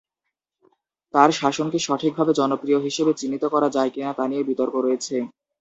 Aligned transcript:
তার 1.13 1.29
শাসনকে 1.39 1.79
সঠিকভাবে 1.87 2.31
জনপ্রিয় 2.39 2.79
হিসেবে 2.85 3.11
চিহ্নিত 3.19 3.43
করা 3.53 3.69
যায় 3.75 3.91
কিনা 3.93 4.11
তা 4.17 4.23
নিয়ে 4.27 4.47
বিতর্ক 4.49 4.75
রয়েছে। 4.77 5.15